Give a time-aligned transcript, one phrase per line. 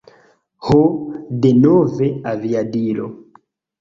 [0.69, 0.77] Ho,
[1.43, 3.07] denove aviadilo.